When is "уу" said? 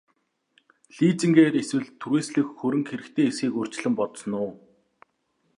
4.41-4.51